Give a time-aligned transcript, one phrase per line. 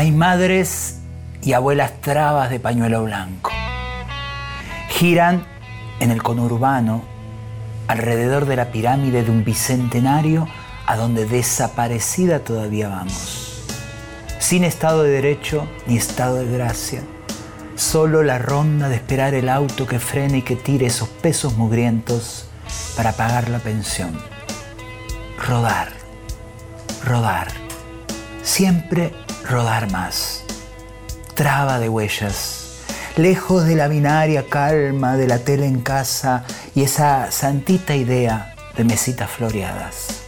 [0.00, 0.96] Hay madres
[1.42, 3.50] y abuelas trabas de pañuelo blanco.
[4.88, 5.44] Giran
[6.00, 7.02] en el conurbano
[7.86, 10.48] alrededor de la pirámide de un bicentenario
[10.86, 13.62] a donde desaparecida todavía vamos.
[14.38, 17.02] Sin Estado de Derecho ni Estado de Gracia.
[17.76, 22.48] Solo la ronda de esperar el auto que frene y que tire esos pesos mugrientos
[22.96, 24.18] para pagar la pensión.
[25.46, 25.90] Rodar,
[27.04, 27.48] rodar,
[28.42, 29.12] siempre
[29.50, 30.44] rodar más.
[31.34, 32.76] Traba de huellas,
[33.16, 38.84] lejos de la binaria calma de la tele en casa y esa santita idea de
[38.84, 40.20] mesitas floreadas.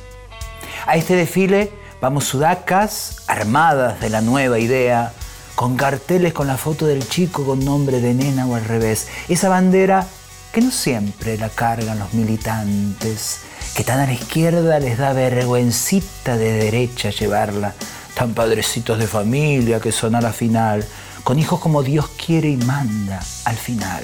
[0.86, 5.12] A este desfile vamos sudacas, armadas de la nueva idea,
[5.54, 9.06] con carteles con la foto del chico con nombre de nena o al revés.
[9.28, 10.04] Esa bandera
[10.52, 13.42] que no siempre la cargan los militantes,
[13.76, 17.74] que tan a la izquierda les da vergüencita de derecha llevarla,
[18.14, 20.84] tan padrecitos de familia que son a la final,
[21.24, 24.02] con hijos como Dios quiere y manda al final.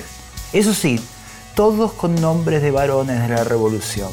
[0.53, 1.01] Eso sí,
[1.55, 4.11] todos con nombres de varones de la revolución.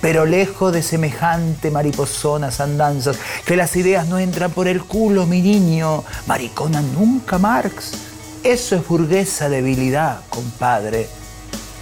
[0.00, 3.16] Pero lejos de semejante mariposonas andanzas,
[3.46, 7.92] que las ideas no entran por el culo, mi niño, maricona nunca Marx.
[8.42, 11.08] Eso es burguesa debilidad, compadre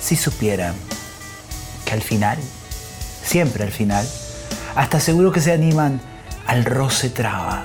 [0.00, 0.74] si supieran
[1.84, 2.38] que al final,
[3.24, 4.06] siempre al final,
[4.74, 6.00] hasta seguro que se animan
[6.46, 7.64] al roce traba,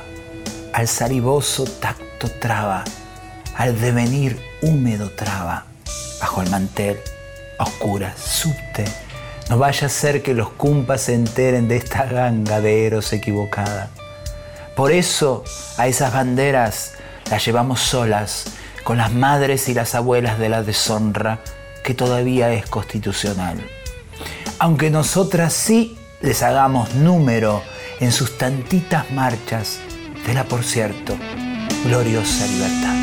[0.74, 2.84] al salivoso tacto traba,
[3.56, 5.66] al devenir húmedo traba,
[6.20, 7.00] bajo el mantel,
[7.60, 8.86] a oscuras, subte.
[9.50, 13.90] No vaya a ser que los cumpas se enteren de esta ganga de eros equivocada.
[14.76, 15.44] Por eso
[15.78, 16.94] a esas banderas
[17.32, 18.46] las llevamos solas,
[18.84, 21.40] con las madres y las abuelas de la deshonra,
[21.84, 23.62] que todavía es constitucional.
[24.60, 27.62] Aunque nosotras sí les hagamos número
[28.00, 29.80] en sus tantitas marchas
[30.26, 31.18] de la, por cierto,
[31.86, 32.97] gloriosa libertad.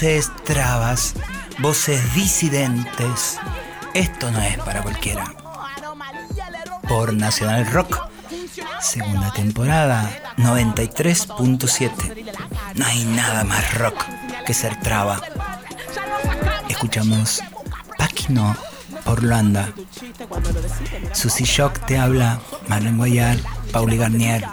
[0.00, 1.14] Voces trabas,
[1.58, 3.36] voces disidentes.
[3.92, 5.30] Esto no es para cualquiera.
[6.88, 8.00] Por Nacional Rock,
[8.80, 12.32] segunda temporada, 93.7.
[12.76, 14.02] No hay nada más rock
[14.46, 15.20] que ser traba.
[16.70, 17.42] Escuchamos
[17.98, 18.56] Paquino
[19.04, 19.68] por Luanda.
[21.12, 23.36] Susi Shock te habla, Marlene Guayar,
[23.70, 24.46] Pauli Garnier.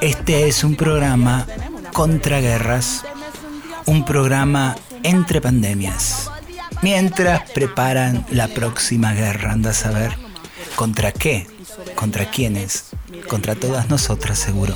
[0.00, 1.44] Este es un programa
[1.92, 3.04] contra guerras,
[3.86, 6.30] un programa entre pandemias.
[6.82, 10.16] Mientras preparan la próxima guerra, anda a saber
[10.74, 11.46] contra qué,
[11.94, 12.86] contra quiénes,
[13.28, 14.74] contra todas nosotras seguro.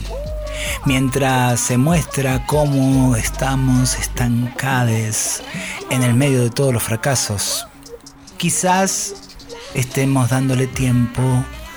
[0.86, 5.42] Mientras se muestra cómo estamos estancados
[5.90, 7.66] en el medio de todos los fracasos,
[8.36, 9.14] quizás
[9.74, 11.22] estemos dándole tiempo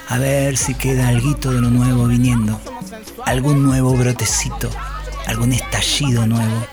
[0.09, 2.59] a ver si queda algo de lo nuevo viniendo,
[3.25, 4.69] algún nuevo brotecito
[5.27, 6.67] algún estallido nuevo,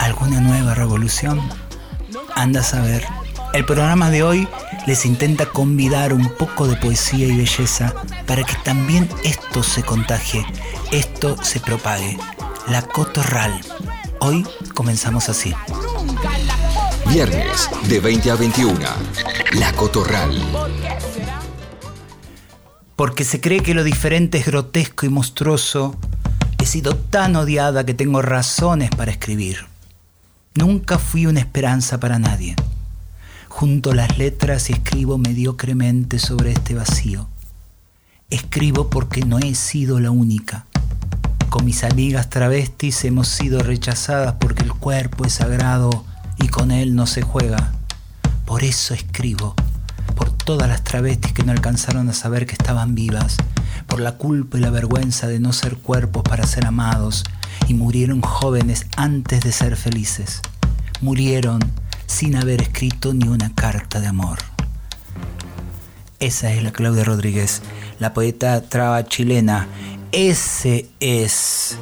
[0.00, 1.40] alguna nueva revolución.
[2.34, 3.04] Anda a saber.
[3.52, 4.48] El programa de hoy
[4.86, 7.94] les intenta convidar un poco de poesía y belleza
[8.26, 10.44] para que también esto se contagie,
[10.90, 12.16] esto se propague.
[12.68, 13.60] La Cotorral.
[14.20, 15.54] Hoy comenzamos así.
[17.08, 18.78] Viernes de 20 a 21.
[19.52, 20.40] La Cotorral.
[22.96, 25.96] Porque se cree que lo diferente es grotesco y monstruoso
[26.60, 29.69] He sido tan odiada que tengo razones para escribir.
[30.56, 32.56] Nunca fui una esperanza para nadie.
[33.48, 37.28] Junto las letras y escribo mediocremente sobre este vacío.
[38.30, 40.66] Escribo porque no he sido la única.
[41.50, 46.04] Con mis amigas travestis hemos sido rechazadas porque el cuerpo es sagrado
[46.36, 47.72] y con él no se juega.
[48.44, 49.54] Por eso escribo,
[50.16, 53.36] por todas las travestis que no alcanzaron a saber que estaban vivas
[53.86, 57.24] por la culpa y la vergüenza de no ser cuerpos para ser amados
[57.68, 60.40] y murieron jóvenes antes de ser felices.
[61.00, 61.60] Murieron
[62.06, 64.38] sin haber escrito ni una carta de amor.
[66.18, 67.62] Esa es la Claudia Rodríguez,
[67.98, 69.68] la poeta traba chilena.
[70.12, 71.78] Ese es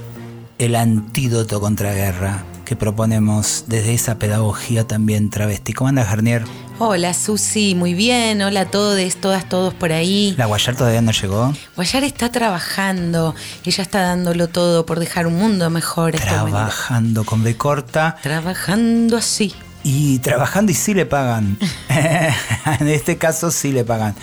[0.58, 5.73] el antídoto contra guerra que proponemos desde esa pedagogía también travesti.
[5.73, 6.44] ¿Cómo andas, Garnier?
[6.79, 8.43] Hola, Susi, muy bien.
[8.43, 10.35] Hola a todos, todas, todos por ahí.
[10.37, 11.55] ¿La Guayar todavía no llegó?
[11.76, 13.35] Guayar está trabajando.
[13.65, 16.12] Ella está dándolo todo por dejar un mundo mejor.
[16.12, 18.19] Trabajando con B corta.
[18.23, 19.55] Trabajando así.
[19.82, 21.56] Y trabajando y sí le pagan.
[21.88, 24.15] en este caso sí le pagan.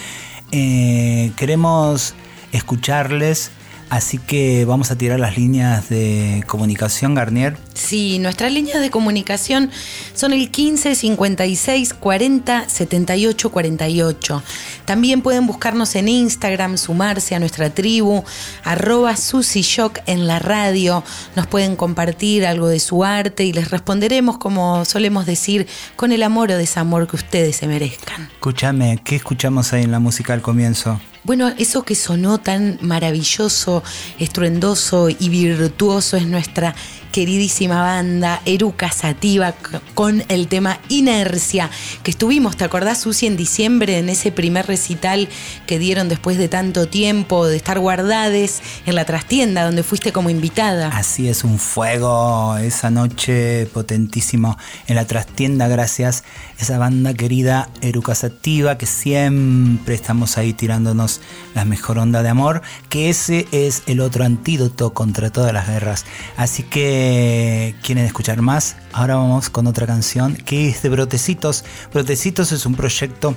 [0.51, 2.13] Eh, queremos
[2.51, 3.49] escucharles
[3.89, 7.57] Así que vamos a tirar las líneas de comunicación, Garnier.
[7.73, 9.69] Sí, nuestras líneas de comunicación
[10.13, 14.43] son el 15 56 40 78 48.
[14.85, 18.23] También pueden buscarnos en Instagram, sumarse a nuestra tribu,
[18.63, 21.03] arroba Shock en la radio.
[21.35, 26.23] Nos pueden compartir algo de su arte y les responderemos, como solemos decir, con el
[26.23, 28.29] amor o desamor que ustedes se merezcan.
[28.33, 30.99] Escúchame, ¿qué escuchamos ahí en la música al comienzo?
[31.25, 33.81] Bueno, eso que sonó tan maravilloso,
[34.19, 36.75] estruendoso y virtuoso es nuestra
[37.15, 39.53] queridísima banda Eruca Sativa
[39.93, 41.69] con el tema Inercia,
[42.03, 45.29] que estuvimos, ¿te acordás, Susi, en diciembre en ese primer recital
[45.65, 50.29] que dieron después de tanto tiempo de estar guardades en la trastienda donde fuiste como
[50.29, 50.89] invitada?
[50.89, 54.57] Así es, un fuego esa noche potentísimo
[54.87, 56.25] en la trastienda, gracias
[56.59, 61.14] a esa banda querida Eruca Sativa que siempre estamos ahí tirándonos
[61.53, 66.05] la mejor onda de amor, que ese es el otro antídoto contra todas las guerras.
[66.37, 71.65] Así que quieren escuchar más, ahora vamos con otra canción que es de Brotecitos.
[71.93, 73.35] Brotecitos es un proyecto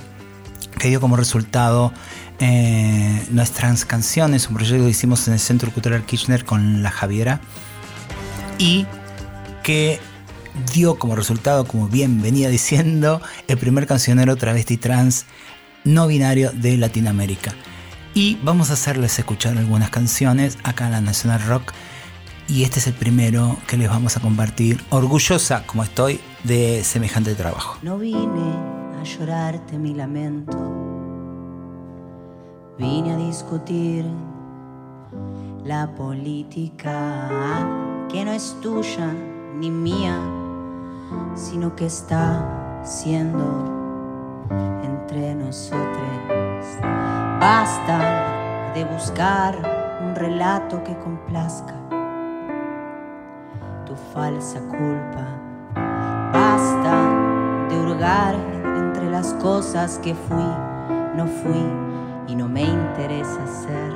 [0.77, 1.91] que dio como resultado
[2.39, 7.41] eh, nuestras canciones, un proyecto que hicimos en el Centro Cultural Kirchner con la Javiera
[8.57, 8.85] y
[9.63, 9.99] que
[10.73, 15.25] dio como resultado, como bien venía diciendo, el primer cancionero travesti trans
[15.83, 17.53] no binario de Latinoamérica.
[18.19, 21.71] Y vamos a hacerles escuchar algunas canciones acá en la National Rock
[22.49, 27.33] y este es el primero que les vamos a compartir, orgullosa como estoy de semejante
[27.33, 27.77] trabajo.
[27.81, 28.57] No vine
[28.99, 30.57] a llorarte mi lamento,
[32.77, 34.03] vine a discutir
[35.63, 37.29] la política
[38.11, 39.13] que no es tuya
[39.55, 40.19] ni mía,
[41.35, 44.43] sino que está siendo
[44.83, 47.18] entre nosotros.
[47.39, 49.55] Basta de buscar
[50.03, 51.73] un relato que complazca
[53.85, 55.25] tu falsa culpa.
[56.33, 56.97] Basta
[57.69, 58.35] de hurgar
[58.75, 60.51] entre las cosas que fui,
[61.15, 61.65] no fui
[62.27, 63.93] y no me interesa ser.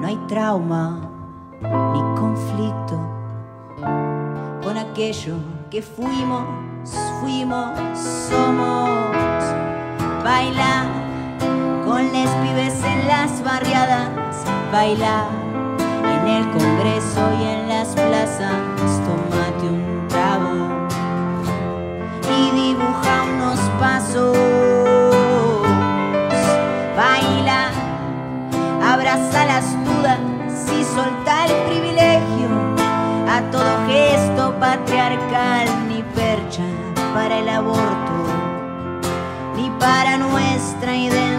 [0.00, 1.08] No hay trauma
[1.62, 2.98] ni conflicto
[4.64, 5.36] con aquello
[5.70, 6.42] que fuimos,
[7.20, 9.27] fuimos, somos.
[10.28, 10.84] Baila
[11.86, 14.10] con les pibes en las barriadas,
[14.70, 15.26] baila
[16.04, 18.60] en el Congreso y en las plazas,
[19.06, 20.52] tómate un trago
[22.36, 24.36] y dibuja unos pasos.
[26.94, 27.70] Baila,
[28.84, 30.20] abraza las dudas
[30.78, 32.50] y solta el privilegio
[33.30, 36.64] a todo gesto patriarcal, ni percha
[37.14, 38.37] para el aborto,
[39.78, 41.37] para nuestra identidad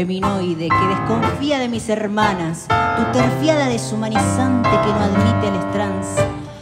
[0.00, 2.66] feminoide que desconfía de mis hermanas,
[2.96, 6.06] tu terfiada deshumanizante que no admite el trans.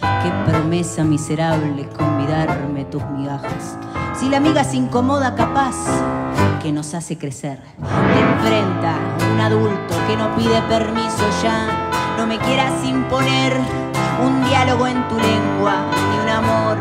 [0.00, 3.78] Qué promesa miserable convidarme tus migajas.
[4.18, 5.76] Si la amiga se incomoda capaz,
[6.61, 7.61] que nos hace crecer.
[7.76, 8.97] Te enfrenta
[9.33, 12.16] un adulto que no pide permiso ya.
[12.16, 13.57] No me quieras imponer
[14.21, 16.76] un diálogo en tu lengua, ni un amor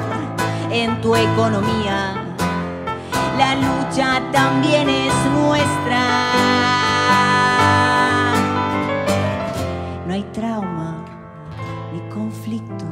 [0.72, 2.27] en tu economía
[3.38, 6.04] la lucha también es nuestra.
[10.08, 10.96] No hay trauma
[11.94, 12.86] ni conflicto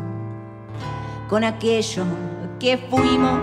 [1.29, 2.05] con aquello
[2.59, 3.39] que fuimos,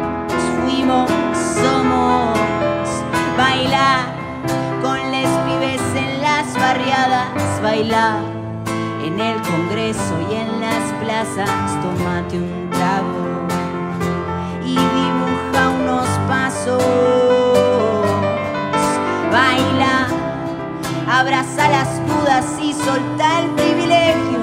[0.65, 2.39] fuimos, somos.
[3.37, 4.07] Baila
[4.83, 8.21] con les pibes en las barriadas, baila
[9.05, 11.51] en el Congreso y en las plazas,
[11.83, 13.47] tómate un trago
[14.65, 14.77] y
[15.53, 16.83] dibuja unos pasos.
[19.31, 20.09] Baila
[21.09, 24.41] Abraza las dudas y solta el privilegio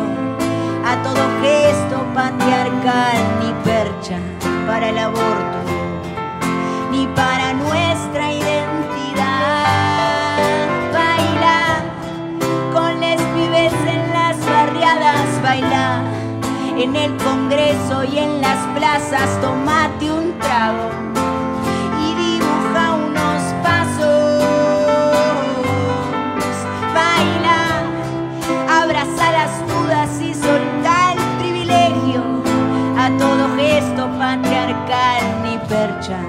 [0.85, 4.17] a todo gesto patriarcal, ni percha
[4.67, 5.59] para el aborto,
[6.91, 9.65] ni para nuestra identidad.
[10.93, 11.83] Baila
[12.71, 16.08] con les pibes en las barriadas, baila
[16.81, 20.89] en el Congreso y en las plazas, tomate un trago
[22.01, 24.43] y dibuja unos pasos.
[26.93, 27.83] Baila,
[28.81, 32.23] abraza las dudas y solta el privilegio
[32.97, 36.19] a todo gesto patriarcal, ni percha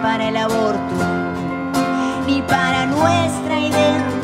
[0.00, 1.04] para el aborto,
[2.26, 4.17] ni para nuestra identidad.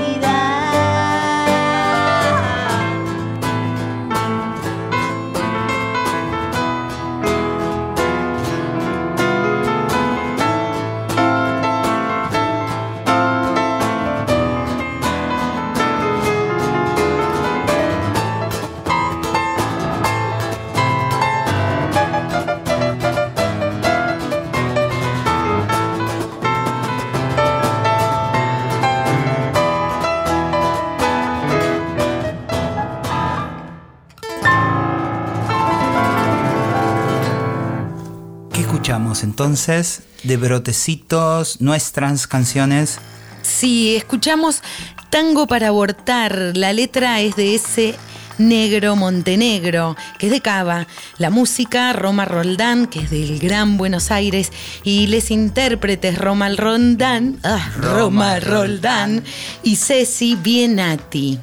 [39.14, 40.02] Escuchamos entonces?
[40.24, 42.98] De brotecitos, nuestras canciones.
[43.42, 44.62] Sí, escuchamos
[45.10, 46.52] Tango para abortar.
[46.54, 47.94] La letra es de ese
[48.38, 50.86] negro Montenegro, que es de Cava.
[51.18, 54.50] La música, Roma Roldán, que es del Gran Buenos Aires.
[54.82, 59.22] Y les intérpretes, Roma Roldán, ah, Roma Roldán
[59.62, 61.38] y Ceci Bienati.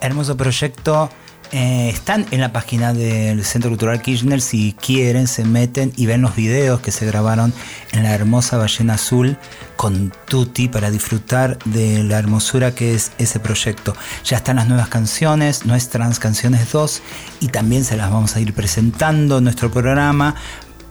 [0.00, 1.10] Hermoso proyecto.
[1.52, 4.40] Eh, están en la página del Centro Cultural Kirchner.
[4.40, 7.52] Si quieren, se meten y ven los videos que se grabaron
[7.92, 9.36] en la hermosa ballena azul
[9.74, 13.96] con Tutti para disfrutar de la hermosura que es ese proyecto.
[14.24, 17.02] Ya están las nuevas canciones, nuestras canciones 2,
[17.40, 20.36] y también se las vamos a ir presentando en nuestro programa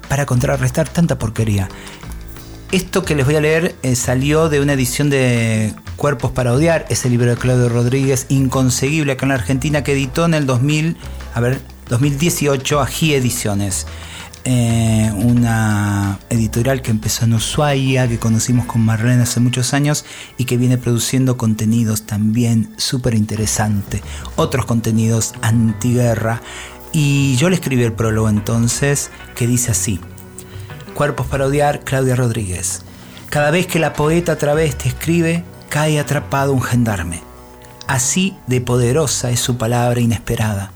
[0.09, 1.69] para contrarrestar tanta porquería.
[2.71, 6.85] Esto que les voy a leer eh, salió de una edición de Cuerpos para Odiar,
[6.89, 10.95] ese libro de Claudio Rodríguez, inconseguible acá en la Argentina, que editó en el 2000,
[11.33, 13.87] a ver, 2018 Ají Ediciones.
[14.45, 20.05] Eh, una editorial que empezó en Ushuaia, que conocimos con Marlene hace muchos años
[20.37, 24.01] y que viene produciendo contenidos también súper interesantes,
[24.35, 26.43] otros contenidos antiguerra.
[26.91, 29.99] Y yo le escribí el prólogo entonces que dice así.
[30.99, 32.81] Cuerpos para odiar, Claudia Rodríguez.
[33.29, 37.21] Cada vez que la poeta travesti escribe, cae atrapado un gendarme.
[37.87, 40.73] Así de poderosa es su palabra inesperada.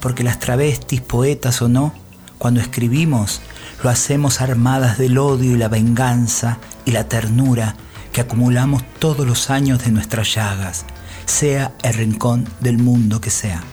[0.00, 1.92] Porque las travestis, poetas o no,
[2.38, 3.40] cuando escribimos,
[3.82, 7.74] lo hacemos armadas del odio y la venganza y la ternura
[8.12, 10.84] que acumulamos todos los años de nuestras llagas,
[11.26, 13.64] sea el rincón del mundo que sea.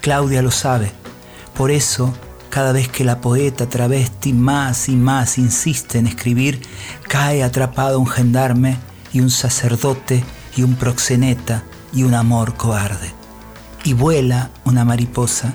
[0.00, 0.92] Claudia lo sabe,
[1.56, 2.14] por eso
[2.50, 6.62] cada vez que la poeta travesti más y más insiste en escribir,
[7.08, 8.76] cae atrapado un gendarme
[9.12, 10.24] y un sacerdote
[10.56, 13.12] y un proxeneta y un amor cobarde.
[13.84, 15.54] Y vuela una mariposa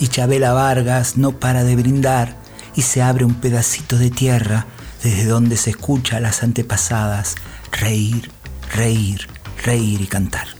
[0.00, 2.36] y Chabela Vargas no para de brindar
[2.74, 4.66] y se abre un pedacito de tierra
[5.02, 7.34] desde donde se escucha a las antepasadas
[7.72, 8.30] reír,
[8.74, 9.28] reír,
[9.64, 10.57] reír y cantar.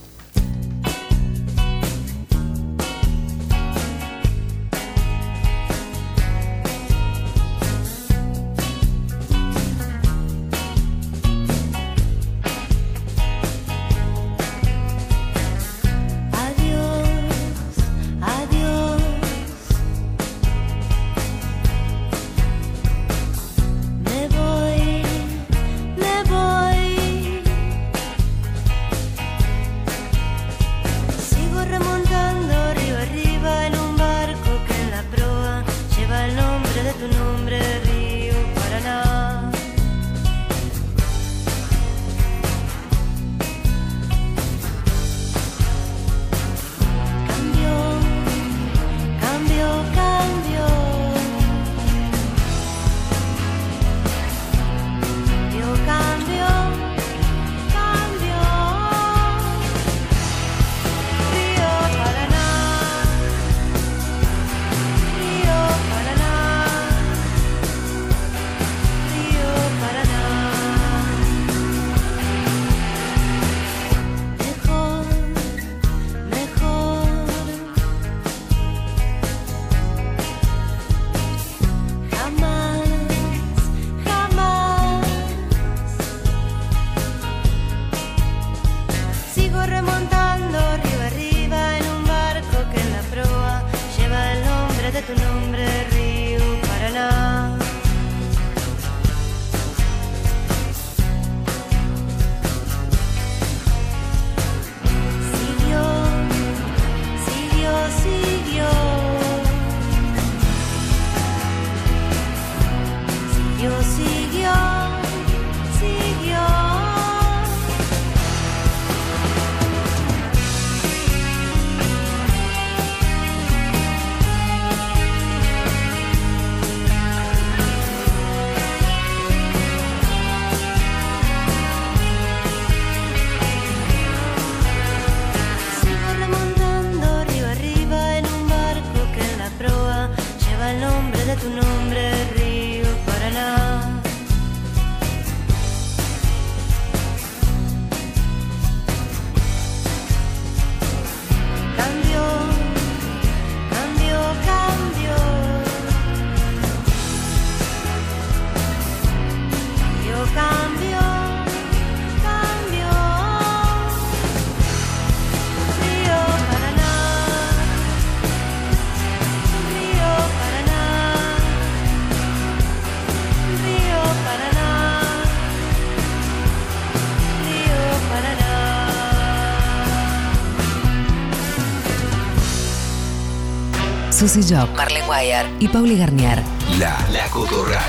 [184.29, 186.43] Susy Marlene Guayar y Pauli Garnier.
[186.77, 187.81] La, la Cotorral.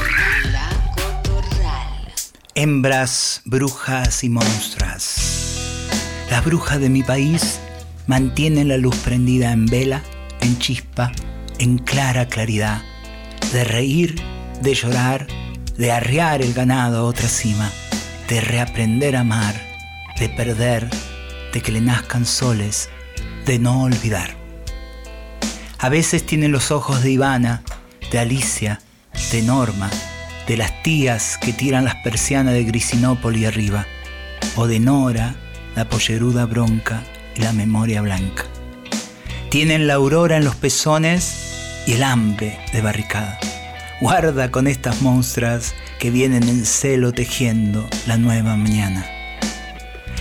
[2.55, 5.91] Hembras, brujas y monstruas.
[6.31, 7.61] Las brujas de mi país
[8.07, 10.03] mantienen la luz prendida en vela,
[10.41, 11.13] en chispa,
[11.59, 12.81] en clara claridad,
[13.53, 14.23] de reír,
[14.63, 15.27] de llorar,
[15.77, 17.71] de arriar el ganado a otra cima,
[18.31, 19.61] de reaprender a amar,
[20.19, 20.89] de perder,
[21.53, 22.89] de que le nazcan soles,
[23.45, 24.40] de no olvidar.
[25.83, 27.63] A veces tienen los ojos de Ivana,
[28.13, 28.81] de Alicia,
[29.33, 29.89] de Norma,
[30.47, 33.87] de las tías que tiran las persianas de Grisinópoli arriba,
[34.57, 35.35] o de Nora,
[35.75, 37.03] la polleruda bronca
[37.35, 38.45] y la memoria blanca.
[39.49, 43.39] Tienen la aurora en los pezones y el hambre de barricada.
[44.03, 49.07] Guarda con estas monstras que vienen en celo tejiendo la nueva mañana.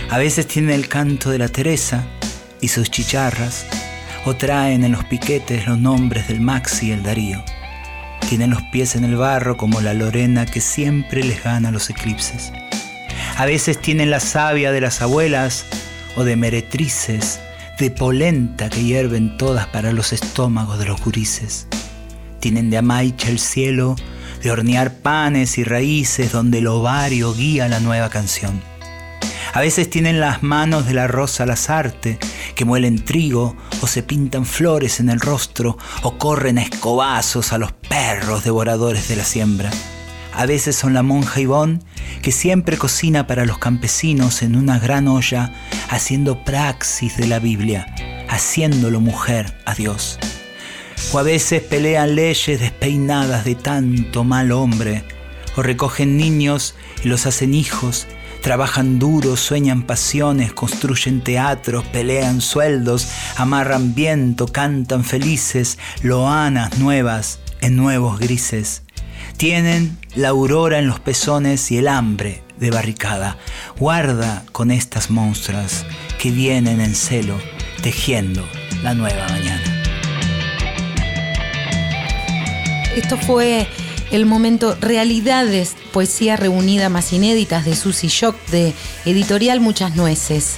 [0.08, 2.06] A veces tienen el canto de la Teresa
[2.62, 3.66] y sus chicharras,
[4.24, 7.42] o traen en los piquetes los nombres del Maxi y el Darío.
[8.28, 12.52] Tienen los pies en el barro como la Lorena que siempre les gana los eclipses.
[13.36, 15.64] A veces tienen la savia de las abuelas
[16.16, 17.40] o de meretrices,
[17.78, 21.66] de polenta que hierven todas para los estómagos de los gurises.
[22.38, 23.96] Tienen de amaicha el cielo,
[24.42, 28.69] de hornear panes y raíces donde el ovario guía la nueva canción.
[29.52, 32.18] A veces tienen las manos de la rosa Lazarte,
[32.54, 37.58] que muelen trigo o se pintan flores en el rostro o corren a escobazos a
[37.58, 39.70] los perros devoradores de la siembra.
[40.32, 41.82] A veces son la monja Ivón,
[42.22, 45.52] que siempre cocina para los campesinos en una gran olla,
[45.88, 47.92] haciendo praxis de la Biblia,
[48.28, 50.20] haciéndolo mujer a Dios.
[51.12, 55.02] O a veces pelean leyes despeinadas de tanto mal hombre,
[55.56, 58.06] o recogen niños y los hacen hijos,
[58.42, 67.76] Trabajan duro, sueñan pasiones, construyen teatros, pelean sueldos, amarran viento, cantan felices, loanas nuevas en
[67.76, 68.82] nuevos grises.
[69.36, 73.36] Tienen la aurora en los pezones y el hambre de barricada.
[73.78, 75.84] Guarda con estas monstruas
[76.18, 77.38] que vienen en celo,
[77.82, 78.46] tejiendo
[78.82, 79.82] la nueva mañana.
[82.96, 83.68] Esto fue
[84.10, 90.56] el momento Realidades, poesía reunida más inéditas de Susy Shock de Editorial Muchas Nueces.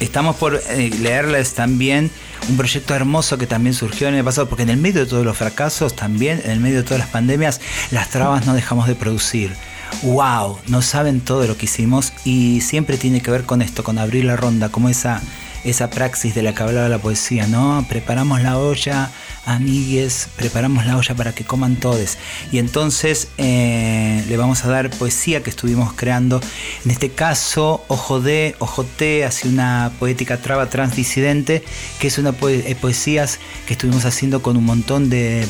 [0.00, 2.10] Estamos por eh, leerles también
[2.48, 5.24] un proyecto hermoso que también surgió en el pasado, porque en el medio de todos
[5.24, 8.94] los fracasos, también en el medio de todas las pandemias, las trabas no dejamos de
[8.94, 9.54] producir.
[10.02, 10.58] ¡Wow!
[10.68, 14.24] No saben todo lo que hicimos y siempre tiene que ver con esto, con abrir
[14.24, 15.20] la ronda, como esa
[15.64, 17.84] esa praxis de la que hablaba la poesía, ¿no?
[17.88, 19.10] Preparamos la olla,
[19.54, 22.18] amigues, preparamos la olla para que coman todos.
[22.52, 26.40] Y entonces eh, le vamos a dar poesía que estuvimos creando.
[26.84, 31.62] En este caso, Ojo de, Ojo T, hacia una poética traba transdisidente,
[31.98, 35.46] que es una poesía poesías que estuvimos haciendo con un montón de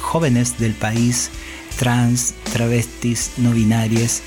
[0.00, 1.30] jóvenes del país,
[1.76, 4.22] trans, travestis, no binarias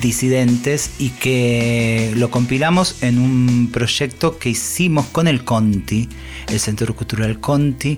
[0.00, 6.08] disidentes y que lo compilamos en un proyecto que hicimos con el Conti,
[6.48, 7.96] el Centro Cultural Conti,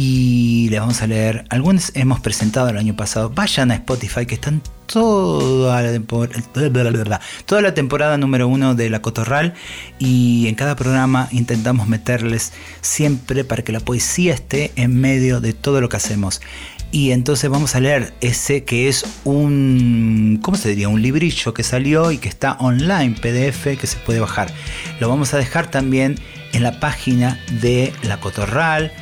[0.00, 1.44] y le vamos a leer.
[1.48, 3.30] Algunos hemos presentado el año pasado.
[3.30, 9.02] Vayan a Spotify que están toda la, temporada, toda la temporada número uno de La
[9.02, 9.54] Cotorral
[9.98, 15.52] y en cada programa intentamos meterles siempre para que la poesía esté en medio de
[15.52, 16.42] todo lo que hacemos.
[16.92, 20.88] Y entonces vamos a leer ese que es un, ¿cómo se diría?
[20.88, 24.48] Un librillo que salió y que está online, PDF, que se puede bajar.
[25.00, 26.20] Lo vamos a dejar también
[26.52, 28.92] en la página de La Cotorral.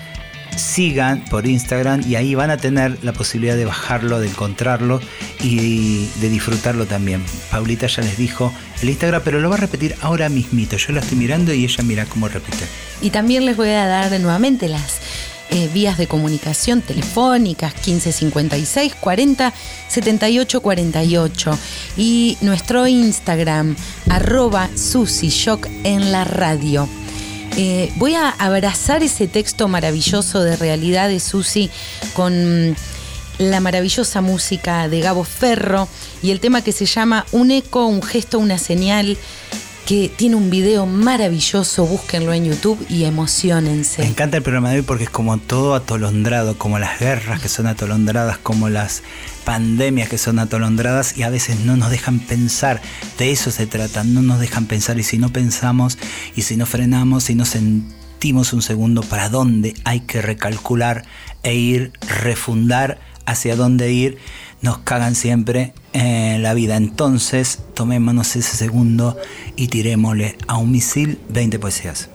[0.57, 5.01] Sigan por Instagram y ahí van a tener la posibilidad de bajarlo, de encontrarlo
[5.43, 7.25] y de disfrutarlo también.
[7.51, 10.77] Paulita ya les dijo el Instagram, pero lo va a repetir ahora mismito.
[10.77, 12.65] Yo la estoy mirando y ella mira cómo repite.
[13.01, 15.01] Y también les voy a dar nuevamente las
[15.51, 19.53] eh, vías de comunicación telefónicas 1556 40
[19.89, 21.59] 78 48
[21.97, 23.77] y nuestro Instagram
[24.09, 26.89] arroba Shock en la radio.
[27.59, 31.71] Eh, voy a abrazar ese texto maravilloso de realidad de Susi
[32.13, 32.77] con
[33.39, 35.89] la maravillosa música de Gabo Ferro
[36.23, 39.17] y el tema que se llama Un eco, un gesto, una señal
[39.87, 44.03] que tiene un video maravilloso, búsquenlo en YouTube y emocionense.
[44.03, 47.49] Me encanta el programa de hoy porque es como todo atolondrado, como las guerras que
[47.49, 49.05] son atolondradas, como las
[49.45, 52.83] pandemias que son atolondradas y a veces no nos dejan pensar,
[53.17, 55.99] de eso se trata, no nos dejan pensar y si no pensamos
[56.35, 61.05] y si no frenamos y no sentimos un segundo para dónde hay que recalcular
[61.45, 64.19] e ir, refundar hacia dónde ir,
[64.63, 66.77] nos cagan siempre en la vida.
[66.77, 69.17] Entonces, tomémonos ese segundo
[69.57, 72.09] y tirémosle a un misil 20 poesías.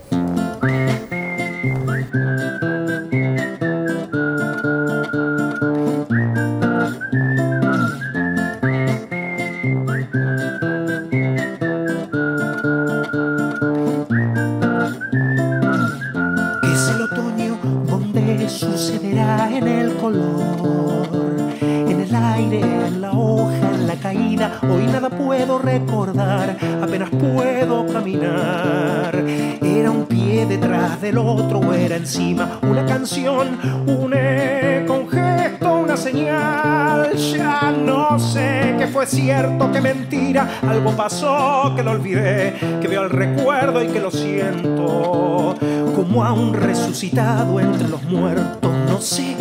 [31.12, 37.12] Del otro, era encima una canción, un eco, un gesto, una señal.
[37.14, 40.60] Ya no sé qué fue cierto, qué mentira.
[40.66, 45.56] Algo pasó que lo olvidé, que veo el recuerdo y que lo siento.
[45.96, 49.36] Como a un resucitado entre los muertos, no sé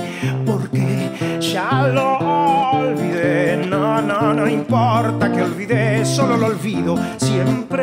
[0.45, 1.39] por qué.
[1.41, 2.19] Ya lo
[2.81, 6.97] olvidé, no, no, no importa que olvidé, solo lo olvido.
[7.19, 7.80] Siempre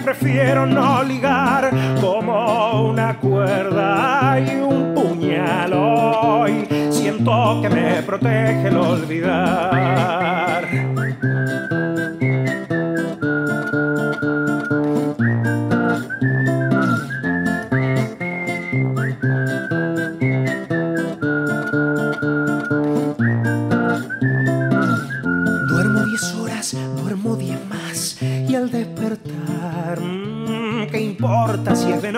[0.00, 5.72] prefiero no ligar, como una cuerda y un puñal.
[5.72, 10.39] Hoy siento que me protege el olvidar.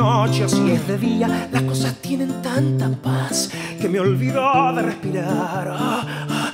[0.03, 1.49] Noche o si es de día?
[1.53, 4.43] Las cosas tienen tanta paz que me olvido
[4.75, 5.77] de respirar.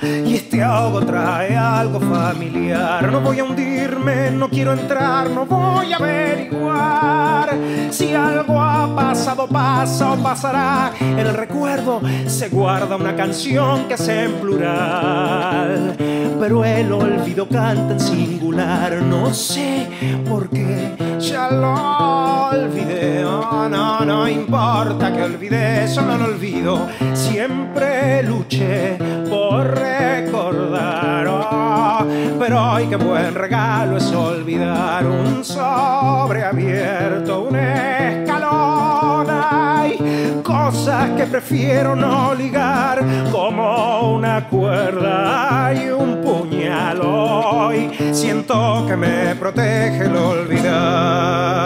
[0.03, 3.11] Y este ahogo trae algo familiar.
[3.11, 7.49] No voy a hundirme, no quiero entrar, no voy a averiguar
[7.89, 10.93] si algo ha pasado, pasa o pasará.
[10.99, 15.95] En el recuerdo se guarda una canción que hace en plural,
[16.39, 19.01] pero el olvido canta en singular.
[19.01, 19.87] No sé
[20.29, 23.23] por qué ya lo olvidé.
[23.25, 26.87] Oh, no, no importa que olvidé, solo lo olvido.
[27.13, 28.97] Siempre luché
[29.29, 31.27] por recordar.
[31.27, 32.05] oh,
[32.39, 39.27] pero hoy qué buen regalo es olvidar un sobre abierto, un escalón.
[39.29, 47.01] Hay cosas que prefiero no ligar, como una cuerda y un puñal.
[47.01, 51.59] Hoy siento que me protege el olvidar.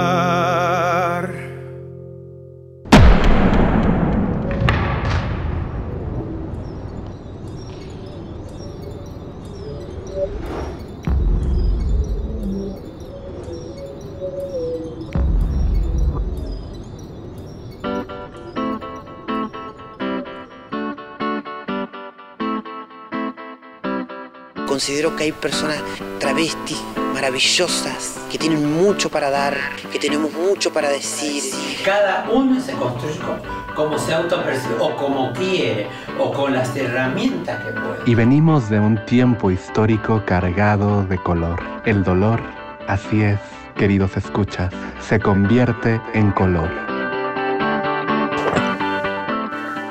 [24.74, 25.78] Considero que hay personas
[26.20, 26.82] travestis
[27.14, 29.56] maravillosas que tienen mucho para dar,
[29.92, 31.44] que tenemos mucho para decir.
[31.86, 33.38] Cada uno se construye como,
[33.76, 35.88] como se autopercibe, o como quiere,
[36.20, 38.00] o con las herramientas que puede.
[38.08, 41.62] Y venimos de un tiempo histórico cargado de color.
[41.86, 42.42] El dolor,
[42.88, 43.40] así es,
[43.76, 44.74] queridos escuchas,
[45.08, 46.72] se convierte en color.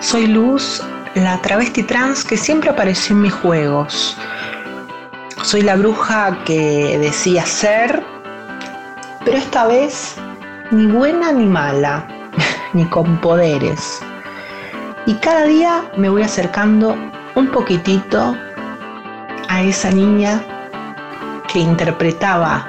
[0.01, 0.83] Soy Luz,
[1.15, 4.17] la travesti trans que siempre apareció en mis juegos.
[5.43, 8.05] Soy la bruja que decía ser,
[9.25, 10.15] pero esta vez
[10.71, 12.07] ni buena ni mala,
[12.73, 14.01] ni con poderes.
[15.05, 16.97] Y cada día me voy acercando
[17.35, 18.37] un poquitito
[19.49, 20.41] a esa niña
[21.53, 22.65] que interpretaba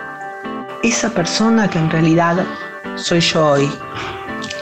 [0.81, 2.43] esa persona que en realidad
[2.95, 3.71] soy yo hoy.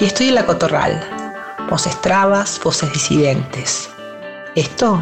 [0.01, 1.01] Y estoy en la cotorral.
[1.69, 3.89] Voces trabas, voces disidentes.
[4.53, 5.01] Esto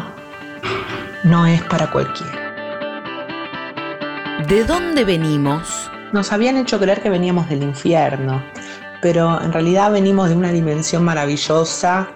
[1.24, 2.49] no es para cualquiera.
[4.50, 5.88] ¿De dónde venimos?
[6.12, 8.42] Nos habían hecho creer que veníamos del infierno,
[9.00, 12.08] pero en realidad venimos de una dimensión maravillosa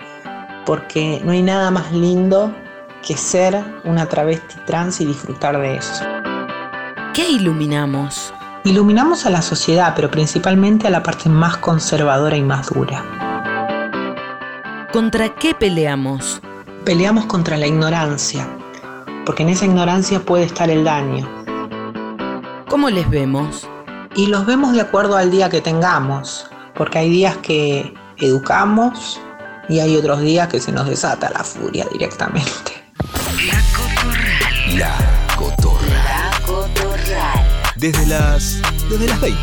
[0.67, 2.53] porque no hay nada más lindo
[3.07, 6.05] que ser una travesti trans y disfrutar de eso.
[7.15, 8.35] ¿Qué iluminamos?
[8.65, 13.05] Iluminamos a la sociedad, pero principalmente a la parte más conservadora y más dura.
[14.93, 16.43] ¿Contra qué peleamos?
[16.85, 18.49] Peleamos contra la ignorancia,
[19.25, 21.44] porque en esa ignorancia puede estar el daño.
[22.75, 23.69] ¿Cómo les vemos?
[24.17, 29.21] Y los vemos de acuerdo al día que tengamos, porque hay días que educamos
[29.69, 32.73] y hay otros días que se nos desata la furia directamente.
[34.75, 34.93] La
[35.37, 35.87] Cotorra.
[35.87, 37.47] La Cotorral.
[37.77, 38.61] Desde las.
[38.91, 39.41] Desde las 20.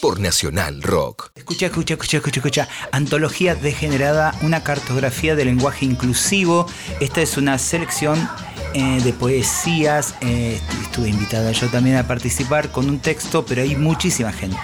[0.00, 1.32] Por Nacional Rock.
[1.34, 2.68] Escucha, escucha, escucha, escucha, escucha.
[2.92, 6.66] Antología degenerada, una cartografía del lenguaje inclusivo.
[7.00, 8.26] Esta es una selección
[8.74, 10.14] eh, de poesías.
[10.20, 14.56] eh, estu- estuve invitada yo también a participar con un texto, pero hay muchísima gente.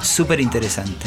[0.00, 1.06] Súper interesante.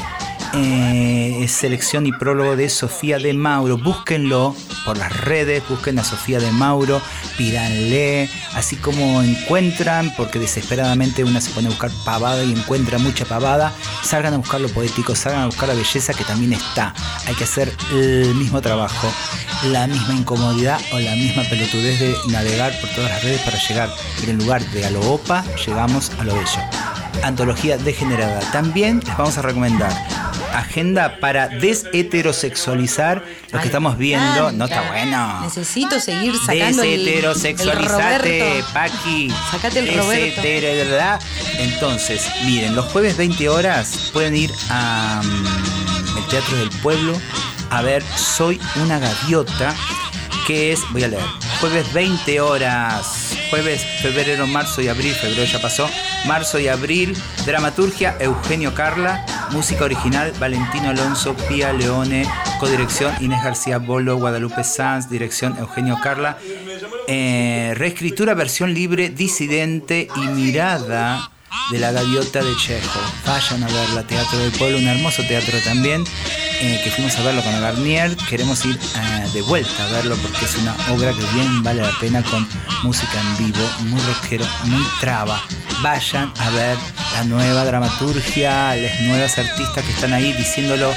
[0.56, 3.78] Eh, selección y prólogo de Sofía de Mauro.
[3.78, 7.02] Búsquenlo por las redes, busquen a Sofía de Mauro,
[7.38, 13.26] pídanle, así como encuentran, porque desesperadamente una se pone a buscar pavada y encuentra mucha
[13.26, 16.94] pavada, salgan a buscar lo poético, salgan a buscar la belleza que también está.
[17.28, 19.12] Hay que hacer el mismo trabajo,
[19.66, 23.90] la misma incomodidad o la misma pelotudez de navegar por todas las redes para llegar,
[24.28, 26.95] en lugar de a lo opa, llegamos a lo bello.
[27.24, 28.40] Antología degenerada.
[28.52, 29.92] También les vamos a recomendar
[30.54, 34.52] agenda para desheterosexualizar lo que estamos viendo.
[34.52, 35.42] No está bueno.
[35.42, 38.64] Necesito seguir sacando Desheterosexualizate.
[38.74, 39.34] Paqui.
[39.52, 40.42] Sacate el Roberto.
[40.42, 41.20] ¿verdad?
[41.58, 47.14] Entonces, miren, los jueves 20 horas pueden ir a mm, el Teatro del Pueblo
[47.70, 49.76] a ver Soy una gaviota,
[50.48, 51.24] que es, voy a leer,
[51.60, 55.90] jueves 20 horas, jueves, febrero, marzo y abril, febrero ya pasó,
[56.26, 62.28] marzo y abril, dramaturgia Eugenio Carla, música original Valentino Alonso, Pía Leone,
[62.60, 66.38] codirección Inés García Bolo, Guadalupe Sanz, dirección Eugenio Carla,
[67.08, 71.32] eh, reescritura versión libre, disidente y mirada
[71.72, 73.00] de la gaviota de Chejo.
[73.26, 76.04] Vayan a verla, Teatro del Pueblo, un hermoso teatro también,
[76.60, 78.16] que fuimos a verlo con Garnier.
[78.30, 81.92] Queremos ir eh, de vuelta a verlo porque es una obra que bien vale la
[82.00, 82.48] pena con
[82.84, 85.42] música en vivo, muy rockero, muy traba.
[85.82, 86.78] Vayan a ver
[87.14, 90.94] la nueva dramaturgia, las nuevas artistas que están ahí diciéndolo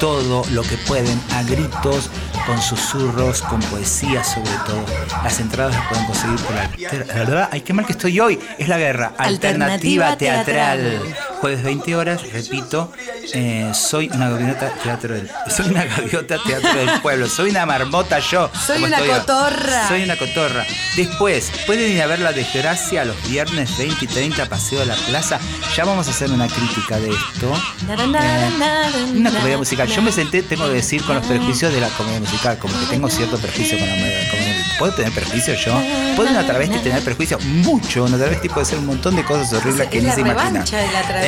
[0.00, 2.10] todo lo que pueden a gritos,
[2.46, 4.84] con susurros, con poesía sobre todo.
[5.22, 6.70] Las entradas las pueden conseguir por la...
[7.06, 8.38] La verdad, ay, qué mal que estoy hoy.
[8.58, 9.12] Es la guerra.
[9.18, 10.78] Alternativa, Alternativa teatral.
[10.80, 11.16] teatral.
[11.40, 12.92] Jueves 20 horas, repito,
[13.34, 15.30] eh, soy una gaviota teatro del...
[15.54, 17.28] Soy una gaviota teatro del pueblo.
[17.28, 18.50] Soy una marmota yo.
[18.66, 19.88] Soy una estoy cotorra.
[19.88, 20.64] Soy una cotorra.
[20.96, 24.96] Después, pueden ir a ver La Desgracia los viernes 20 y 30, Paseo de la
[24.96, 25.38] Plaza.
[25.76, 27.52] Ya vamos a hacer una crítica de esto.
[27.88, 29.88] Eh, una comedia musical.
[29.88, 32.86] Yo me senté, tengo que decir, con los prejuicios de la comedia musical, como que
[32.86, 34.35] tengo cierto prejuicio con la comedia musical.
[34.78, 35.72] ¿Puedo tener prejuicio yo?
[36.16, 37.38] ¿Puede una travesti tener prejuicio?
[37.40, 38.04] Mucho.
[38.04, 40.64] Una travesti puede ser un montón de cosas horribles que ni se imaginan.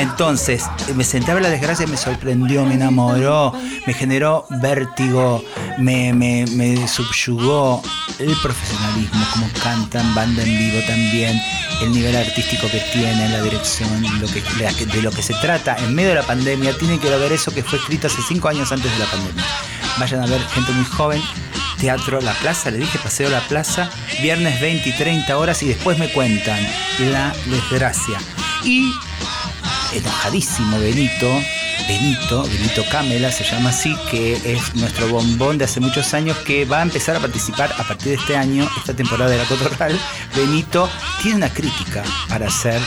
[0.01, 3.53] Entonces, me senté a ver la desgracia, me sorprendió, me enamoró,
[3.87, 5.43] me generó vértigo,
[5.79, 7.83] me, me, me subyugó
[8.19, 11.41] el profesionalismo, como cantan, banda en vivo también,
[11.83, 13.89] el nivel artístico que tiene, la dirección,
[14.21, 14.43] lo que-
[14.87, 16.77] de lo que se trata en medio de la pandemia.
[16.77, 19.45] Tienen que ver eso que fue escrito hace cinco años antes de la pandemia.
[19.99, 21.23] Vayan a ver gente muy joven.
[21.79, 25.99] Teatro La Plaza, le dije Paseo La Plaza, viernes 20 y 30 horas y después
[25.99, 26.59] me cuentan
[27.11, 28.19] La Desgracia.
[28.65, 28.93] Y
[29.95, 31.27] enojadísimo Benito,
[31.87, 36.65] Benito, Benito Camela se llama así, que es nuestro bombón de hace muchos años que
[36.65, 39.99] va a empezar a participar a partir de este año, esta temporada de la Cotorral.
[40.37, 40.89] Benito
[41.23, 42.81] tiene una crítica para hacer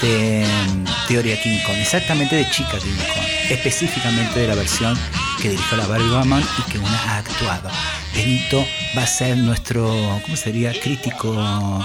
[0.00, 4.96] de mm, Teoría King Kong, exactamente de Chica King Kong, específicamente de la versión
[5.40, 7.70] que dirigió la Barbie Woman y que una ha actuado.
[8.14, 8.64] Benito
[8.96, 9.86] va a ser nuestro,
[10.24, 10.72] ¿cómo sería?
[10.80, 11.84] Crítico,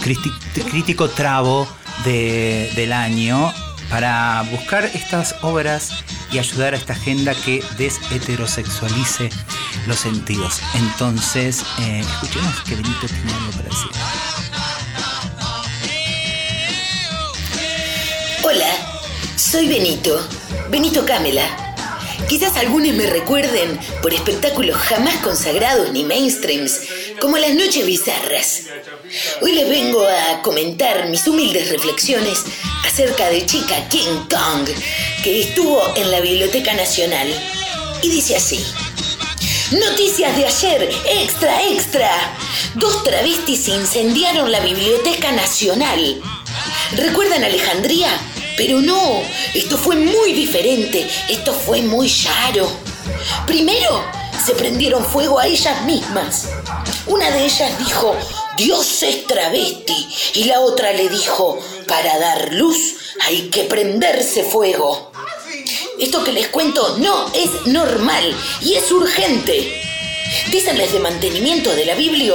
[0.00, 0.32] cristi-
[0.70, 1.66] crítico trabo
[2.04, 3.52] de- del año
[3.90, 5.90] para buscar estas obras
[6.32, 9.30] y ayudar a esta agenda que desheterosexualice
[9.86, 10.60] los sentidos.
[10.74, 13.90] Entonces, eh, escuchemos que Benito tiene algo para decir.
[18.42, 18.72] Hola,
[19.36, 20.20] soy Benito,
[20.70, 21.65] Benito Camela.
[22.28, 26.80] Quizás algunos me recuerden por espectáculos jamás consagrados ni mainstreams,
[27.20, 28.62] como las noches bizarras.
[29.42, 32.44] Hoy les vengo a comentar mis humildes reflexiones
[32.84, 34.68] acerca de Chica King Kong,
[35.22, 37.28] que estuvo en la Biblioteca Nacional.
[38.02, 38.64] Y dice así.
[39.70, 40.90] Noticias de ayer,
[41.22, 42.10] extra, extra.
[42.74, 46.20] Dos travestis incendiaron la Biblioteca Nacional.
[46.96, 48.10] ¿Recuerdan Alejandría?
[48.56, 49.22] Pero no,
[49.54, 52.68] esto fue muy diferente, esto fue muy raro.
[53.46, 54.02] Primero,
[54.44, 56.48] se prendieron fuego a ellas mismas.
[57.06, 58.16] Una de ellas dijo,
[58.56, 65.12] Dios es travesti, y la otra le dijo, para dar luz hay que prenderse fuego.
[65.98, 69.82] Esto que les cuento no es normal y es urgente.
[70.50, 72.34] Dicen de mantenimiento de la Biblia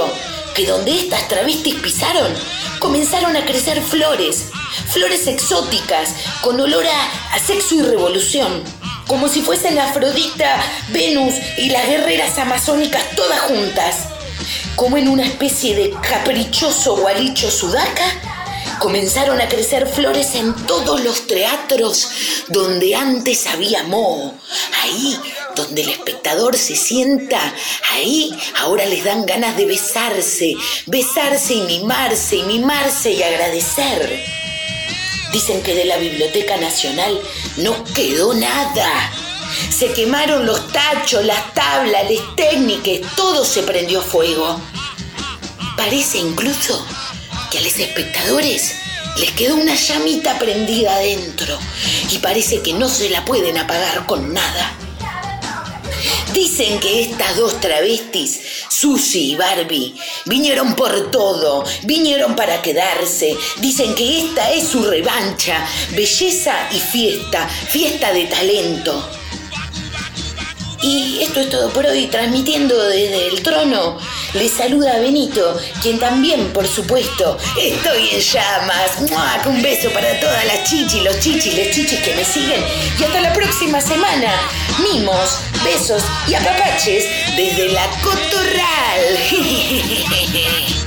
[0.54, 2.32] que donde estas travestis pisaron,
[2.78, 4.46] comenzaron a crecer flores,
[4.88, 8.62] flores exóticas, con olor a, sexo y revolución,
[9.06, 13.96] como si fuesen Afrodita, Venus y las guerreras amazónicas todas juntas,
[14.76, 18.04] como en una especie de caprichoso gualicho sudaca.
[18.78, 22.08] Comenzaron a crecer flores en todos los teatros
[22.48, 24.34] donde antes había moho.
[24.82, 25.18] Ahí
[25.54, 27.40] donde el espectador se sienta,
[27.92, 30.56] ahí ahora les dan ganas de besarse,
[30.86, 34.24] besarse y mimarse, y mimarse y agradecer.
[35.32, 37.18] Dicen que de la Biblioteca Nacional
[37.56, 39.10] no quedó nada.
[39.70, 44.60] Se quemaron los tachos, las tablas, las técnicas, todo se prendió fuego.
[45.76, 46.86] Parece incluso
[47.50, 48.74] que a los espectadores
[49.16, 51.58] les quedó una llamita prendida adentro
[52.10, 54.74] y parece que no se la pueden apagar con nada.
[56.32, 63.36] Dicen que estas dos travestis, Susie y Barbie, vinieron por todo, vinieron para quedarse.
[63.58, 69.10] Dicen que esta es su revancha, belleza y fiesta, fiesta de talento.
[70.82, 73.98] Y esto es todo por hoy, transmitiendo desde el trono.
[74.34, 79.00] Les saluda Benito, quien también, por supuesto, estoy en llamas.
[79.10, 79.42] ¡Mua!
[79.46, 82.64] Un beso para todas las chichis, los chichis, los chichis que me siguen.
[82.98, 84.32] Y hasta la próxima semana.
[84.82, 87.04] Mimos, besos y apapaches
[87.36, 89.18] desde la Cotorral.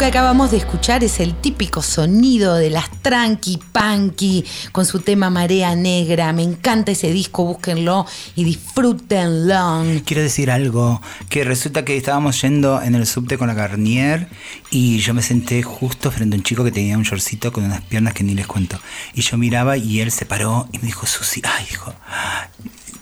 [0.00, 5.28] que acabamos de escuchar es el típico sonido de las tranqui punky con su tema
[5.28, 6.32] Marea Negra.
[6.32, 9.84] Me encanta ese disco, búsquenlo y disfrútenlo.
[10.06, 14.30] Quiero decir algo, que resulta que estábamos yendo en el subte con la Garnier
[14.70, 17.82] y yo me senté justo frente a un chico que tenía un shortcito con unas
[17.82, 18.80] piernas que ni les cuento.
[19.12, 21.92] Y yo miraba y él se paró y me dijo, Susi, ay, dijo,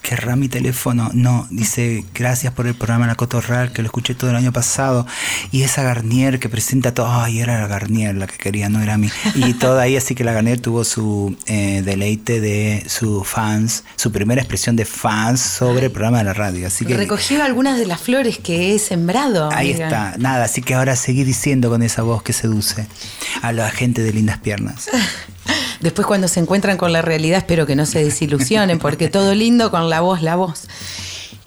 [0.09, 1.11] querrá mi teléfono.
[1.13, 5.07] No, dice, gracias por el programa La Cotorral, que lo escuché todo el año pasado.
[5.53, 8.95] Y esa Garnier que presenta todo, ay, era la Garnier la que quería, no era
[8.95, 9.11] a mí.
[9.35, 14.11] Y todo ahí, así que la Garnier tuvo su eh, deleite de sus fans, su
[14.11, 16.69] primera expresión de fans sobre el programa de la radio.
[16.69, 19.51] Así que Recogió algunas de las flores que he sembrado.
[19.53, 19.89] ahí amiga.
[19.89, 22.87] está, nada, así que ahora seguí diciendo con esa voz que seduce
[23.43, 24.89] a la gente de lindas piernas.
[25.81, 29.71] Después cuando se encuentran con la realidad espero que no se desilusionen porque todo lindo
[29.71, 30.69] con la voz, la voz.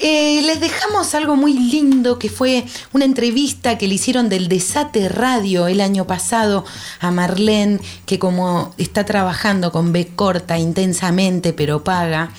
[0.04, 5.08] Eh, les dejamos algo muy lindo que fue una entrevista que le hicieron del Desate
[5.10, 6.66] Radio el año pasado
[6.99, 12.32] a Marlene, que como está trabajando con B corta intensamente pero paga,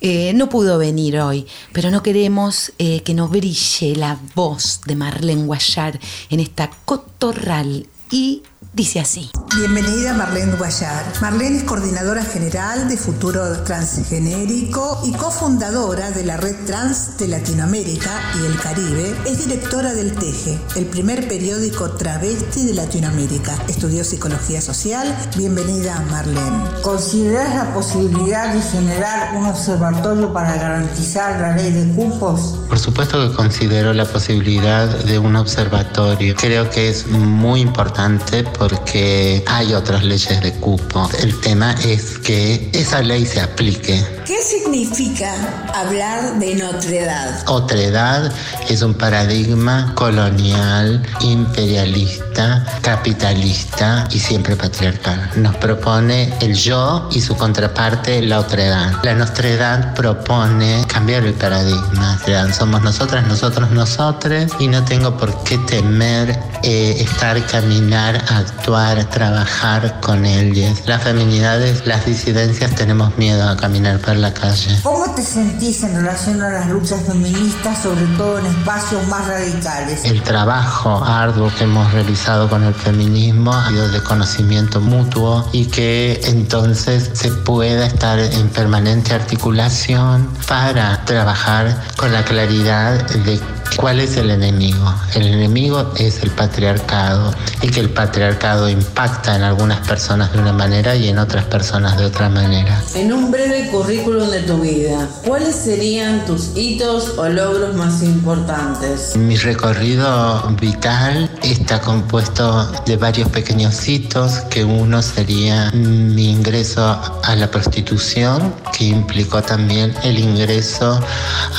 [0.00, 4.96] eh, no pudo venir hoy, pero no queremos eh, que nos brille la voz de
[4.96, 6.00] Marlene Guayar
[6.30, 8.42] en esta cotorral y
[8.72, 9.30] dice así.
[9.56, 11.04] Bienvenida Marlene Guayar.
[11.20, 18.10] Marlene es coordinadora general de Futuro Transgenérico y cofundadora de la Red Trans de Latinoamérica
[18.40, 19.14] y el Caribe.
[19.26, 23.56] Es directora del TEJE, el primer periódico travesti de Latinoamérica.
[23.68, 25.16] Estudió psicología social.
[25.36, 26.80] Bienvenida Marlene.
[26.82, 32.60] ¿Consideras la posibilidad de generar un observatorio para garantizar la ley de cupos?
[32.68, 36.36] Por supuesto que considero la posibilidad de un observatorio.
[36.36, 41.08] Creo que es muy importante porque hay otras leyes de cupo.
[41.18, 44.04] El tema es que esa ley se aplique.
[44.30, 45.34] ¿Qué significa
[45.74, 47.42] hablar de notredad?
[47.48, 48.30] Otredad
[48.68, 55.30] es un paradigma colonial, imperialista, capitalista y siempre patriarcal.
[55.34, 59.02] Nos propone el yo y su contraparte, la otredad.
[59.02, 62.16] La nostredad propone cambiar el paradigma.
[62.56, 69.98] Somos nosotras, nosotros, nosotres y no tengo por qué temer eh, estar, caminar, actuar, trabajar
[70.00, 70.82] con ellas.
[70.86, 74.78] Las feminidades, las disidencias tenemos miedo a caminar por la calle.
[74.82, 80.04] ¿Cómo te sentís en relación a las luchas feministas, sobre todo en espacios más radicales?
[80.04, 85.66] El trabajo arduo que hemos realizado con el feminismo ha sido de conocimiento mutuo y
[85.66, 93.40] que entonces se pueda estar en permanente articulación para trabajar con la claridad de
[93.76, 94.94] cuál es el enemigo.
[95.14, 100.52] El enemigo es el patriarcado y que el patriarcado impacta en algunas personas de una
[100.52, 102.82] manera y en otras personas de otra manera.
[102.94, 109.16] En un breve currículum de tu vida, ¿cuáles serían tus hitos o logros más importantes?
[109.16, 116.82] Mi recorrido vital está compuesto de varios pequeños hitos, que uno sería mi ingreso
[117.22, 121.00] a la prostitución, que implicó también el ingreso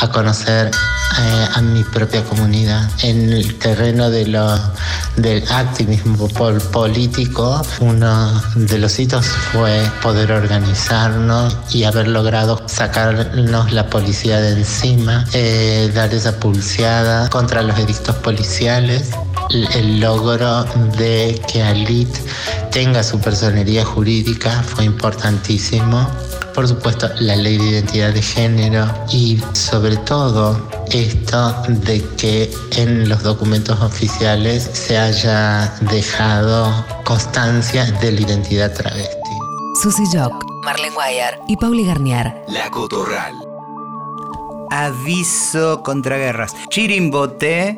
[0.02, 0.72] a conocer
[1.20, 2.90] eh, a mi propia comunidad.
[3.04, 4.36] En el terreno del
[5.50, 13.90] activismo pol- político, uno de los hitos fue poder organizarnos y haber logrado sacarnos la
[13.90, 19.10] policía de encima, eh, dar esa pulseada contra los edictos policiales,
[19.54, 20.64] el, logro
[20.98, 22.10] de que Alit
[22.72, 26.08] tenga su personería jurídica fue importantísimo.
[26.54, 30.60] Por supuesto, la ley de identidad de género y sobre todo
[30.92, 36.74] esto de que en los documentos oficiales se haya dejado
[37.06, 39.18] constancia de la identidad travesti.
[39.82, 42.34] Susy Jock, Marlene Guayar y Pauli Garnier.
[42.48, 43.34] La Cotorral.
[44.70, 46.54] Aviso contra guerras.
[46.70, 47.78] Chirimbote,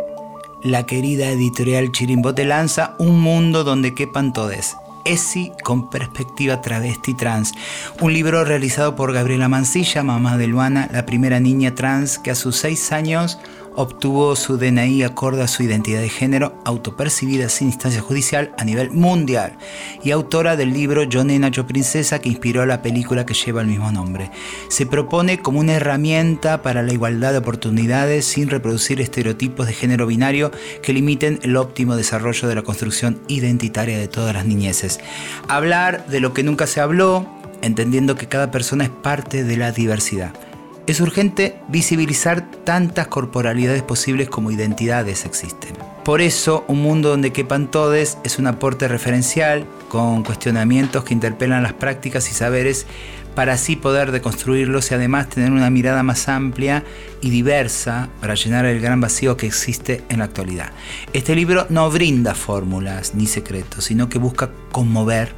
[0.64, 4.78] la querida editorial Chirimbote lanza Un mundo donde quepan todes.
[5.06, 7.54] ESI con perspectiva travesti trans.
[8.00, 12.36] Un libro realizado por Gabriela Mancilla, mamá de Luana, la primera niña trans que a
[12.36, 13.38] sus seis años
[13.76, 18.92] obtuvo su DNI acorde a su identidad de género, autopercibida sin instancia judicial a nivel
[18.92, 19.58] mundial,
[20.04, 23.68] y autora del libro Yo Nena, Yo Princesa, que inspiró la película que lleva el
[23.68, 24.32] mismo nombre.
[24.70, 30.08] Se propone como una herramienta para la igualdad de oportunidades sin reproducir estereotipos de género
[30.08, 30.52] binario
[30.82, 35.00] que limiten el óptimo desarrollo de la construcción identitaria de todas las niñeces.
[35.48, 37.28] Hablar de lo que nunca se habló,
[37.62, 40.34] entendiendo que cada persona es parte de la diversidad.
[40.86, 45.72] Es urgente visibilizar tantas corporalidades posibles como identidades existen.
[46.04, 51.64] Por eso, Un Mundo donde quepan todes es un aporte referencial con cuestionamientos que interpelan
[51.64, 52.86] las prácticas y saberes
[53.34, 56.84] para así poder deconstruirlos y además tener una mirada más amplia
[57.22, 60.74] y diversa para llenar el gran vacío que existe en la actualidad.
[61.14, 65.34] Este libro no brinda fórmulas ni secretos, sino que busca conmover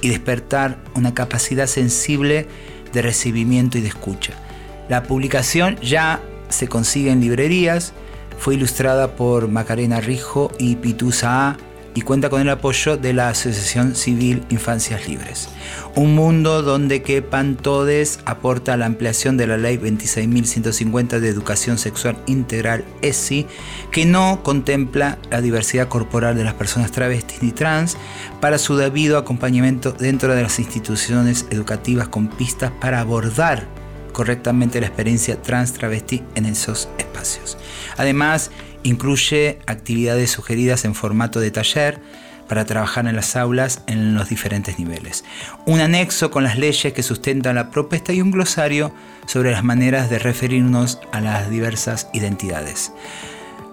[0.00, 2.48] y despertar una capacidad sensible
[2.92, 4.47] de recibimiento y de escucha.
[4.88, 7.92] La publicación ya se consigue en librerías,
[8.38, 11.56] fue ilustrada por Macarena Rijo y Pitu Saa
[11.94, 15.48] y cuenta con el apoyo de la Asociación Civil Infancias Libres.
[15.96, 22.16] Un mundo donde quepan todes aporta la ampliación de la Ley 26.150 de Educación Sexual
[22.26, 23.46] Integral ESI,
[23.90, 27.96] que no contempla la diversidad corporal de las personas travestis ni trans
[28.40, 33.77] para su debido acompañamiento dentro de las instituciones educativas con pistas para abordar
[34.18, 37.56] correctamente la experiencia trans travesti en esos espacios.
[37.96, 38.50] Además,
[38.82, 42.00] incluye actividades sugeridas en formato de taller
[42.48, 45.24] para trabajar en las aulas en los diferentes niveles.
[45.66, 48.92] Un anexo con las leyes que sustentan la propuesta y un glosario
[49.26, 52.90] sobre las maneras de referirnos a las diversas identidades.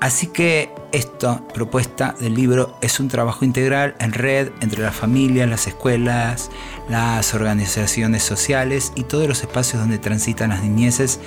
[0.02, 5.50] Así que esta propuesta del libro es un trabajo integral en red entre las familias,
[5.50, 6.52] las escuelas,
[6.90, 11.20] las organizaciones sociales y todos los espacios donde transitan las niñeces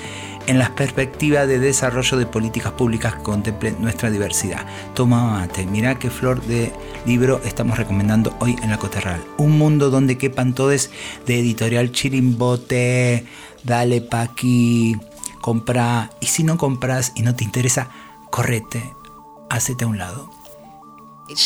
[0.46, 4.64] en la perspectiva de desarrollo de políticas públicas que contemplen nuestra diversidad.
[4.94, 6.72] Toma mate, mirá qué flor de
[7.04, 9.22] libro estamos recomendando hoy en la Coterral.
[9.36, 10.90] Un mundo donde quepan todos
[11.26, 13.26] de editorial Chirimbote,
[13.64, 14.96] dale pa' aquí,
[15.40, 17.90] compra, y si no compras y no te interesa,
[18.30, 18.94] correte,
[19.50, 20.30] hacete a un lado.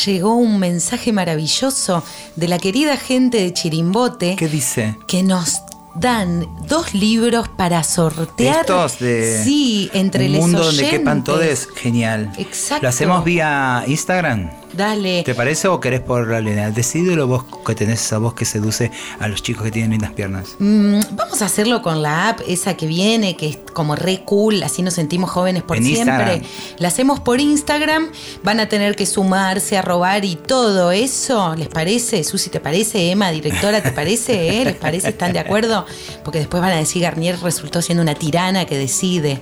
[0.07, 2.05] Llegó un mensaje maravilloso
[2.37, 4.37] de la querida gente de Chirimbote.
[4.37, 4.97] ¿Qué dice?
[5.09, 5.63] Que nos
[5.95, 8.61] dan dos libros para sortear.
[8.61, 12.33] Estos de sí, entre un mundo donde quepan todos, genial.
[12.39, 12.85] Exacto.
[12.85, 14.51] ¿Lo hacemos vía Instagram?
[14.73, 15.23] Dale.
[15.23, 16.71] ¿Te parece o querés por la línea?
[16.71, 20.57] Decidilo vos que tenés esa voz que seduce a los chicos que tienen lindas piernas.
[20.59, 24.63] Mm, vamos a hacerlo con la app, esa que viene, que es como re cool,
[24.63, 26.15] así nos sentimos jóvenes por En siempre.
[26.37, 26.43] Instagram.
[26.79, 28.09] La hacemos por Instagram,
[28.43, 31.55] van a tener que sumarse, a robar y todo eso.
[31.57, 32.25] ¿Les parece?
[32.25, 33.11] Susi, ¿te parece?
[33.11, 34.61] Emma, directora, ¿te parece?
[34.61, 34.65] eh?
[34.65, 35.09] ¿Les parece?
[35.11, 35.85] ¿Están de acuerdo?
[36.25, 39.41] Porque después van a decir Garnier resultó siendo una tirana que decide.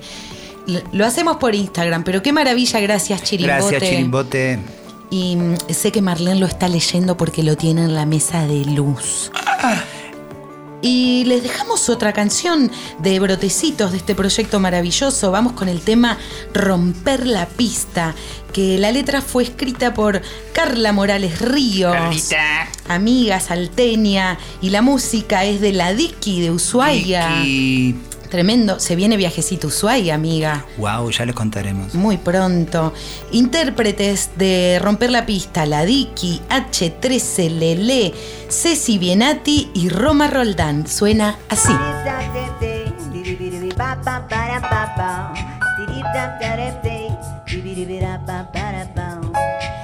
[0.91, 3.61] Lo hacemos por Instagram, pero qué maravilla, gracias Chirimbote.
[3.71, 4.59] Gracias, Chirimbote.
[5.11, 8.65] Y mm, sé que Marlene lo está leyendo porque lo tiene en la mesa de
[8.65, 9.29] luz.
[10.81, 15.29] Y les dejamos otra canción de brotecitos de este proyecto maravilloso.
[15.29, 16.17] Vamos con el tema
[16.55, 18.15] Romper la pista,
[18.51, 20.21] que la letra fue escrita por
[20.53, 21.95] Carla Morales Ríos,
[22.87, 27.43] amiga salteña, y la música es de la Dicky de Ushuaia.
[27.45, 27.95] Y
[28.31, 30.65] Tremendo, se viene viajecito Ushuaia, amiga.
[30.77, 31.93] wow, ya les contaremos.
[31.95, 32.93] Muy pronto.
[33.33, 38.13] Intérpretes de Romper la Pista, La Dicky, H13 Lele,
[38.47, 40.87] Ceci Bienati y Roma Roldán.
[40.87, 41.73] Suena así.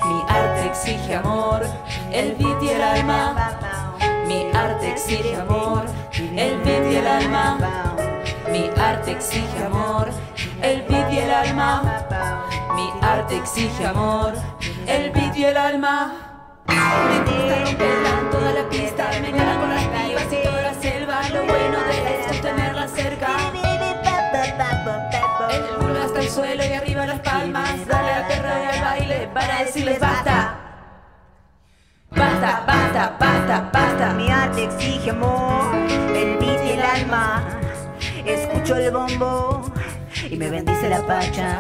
[0.05, 1.63] Mi arte exige amor,
[2.13, 3.95] el beat y el alma.
[4.25, 5.85] Mi arte exige amor,
[6.17, 7.97] el beat y el alma.
[8.57, 10.09] Mi arte exige amor,
[10.63, 11.83] el beat y el alma.
[12.75, 14.33] Mi arte exige amor,
[14.87, 16.63] el beat y el alma.
[16.65, 21.21] Me gusta romperla toda la pista, me queda con las pibas y toda la selva.
[21.29, 23.27] Lo bueno de esto es tenerla cerca.
[25.51, 27.85] El culo hasta el suelo y arriba las palmas.
[27.85, 30.55] Dale al perro y al baile para decirles basta.
[32.09, 34.13] Basta, basta, basta, basta.
[34.13, 35.75] Mi arte exige amor,
[36.15, 37.43] el beat y el alma.
[38.28, 39.63] Escucho el bombo
[40.30, 41.59] y me bendice la pacha.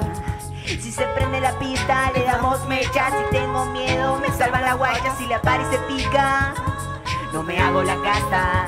[0.65, 3.07] Si se prende la pista, le damos mecha.
[3.09, 5.15] Si tengo miedo, me salvan la guaya.
[5.17, 6.53] Si la pari se pica,
[7.31, 8.67] no me hago la casta.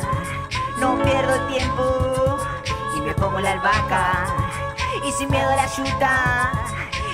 [0.80, 2.38] No pierdo el tiempo
[2.96, 4.28] y me pongo la albahaca.
[5.06, 6.52] Y sin miedo a la chuta,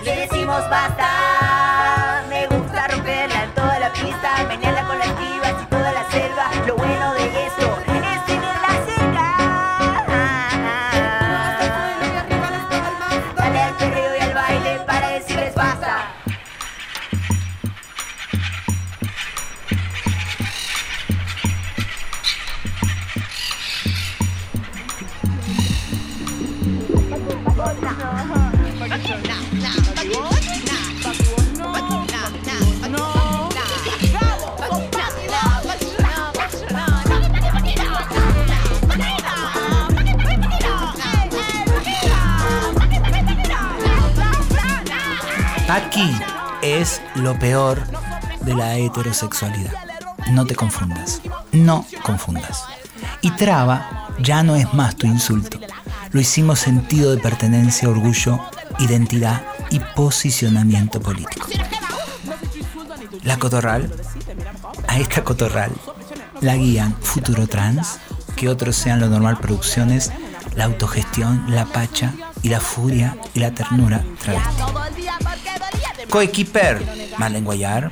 [0.03, 2.23] le decimos basta.
[2.29, 5.44] Me gusta romperla en toda la pista, menearla con las pibas
[46.81, 47.81] es lo peor
[48.41, 49.71] de la heterosexualidad.
[50.31, 51.21] No te confundas.
[51.51, 52.65] No confundas.
[53.21, 55.59] Y traba ya no es más tu insulto.
[56.11, 58.39] Lo hicimos sentido de pertenencia, orgullo,
[58.79, 61.47] identidad y posicionamiento político.
[63.23, 63.91] La cotorral,
[64.87, 65.71] a esta cotorral
[66.41, 67.99] la guían Futuro Trans,
[68.35, 70.11] que otros sean lo normal producciones,
[70.55, 74.74] la autogestión, la pacha y la furia y la ternura travesti.
[76.15, 76.81] Coequiper,
[77.17, 77.89] Marlene Guayar.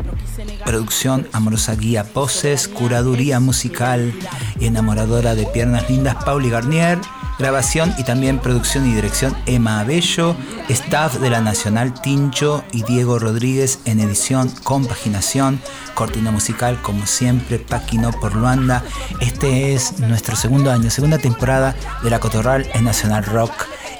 [0.66, 4.14] Producción Amorosa Guía Poses, curaduría musical
[4.58, 7.00] y enamoradora de piernas lindas Pauli Garnier.
[7.38, 10.38] Grabación y también producción y dirección Emma Abello.
[10.70, 15.60] Staff de la Nacional Tincho y Diego Rodríguez en edición, compaginación,
[15.94, 18.86] cortina musical como siempre, Paquino por Luanda.
[19.20, 23.52] Este es nuestro segundo año, segunda temporada de La Cotorral en Nacional Rock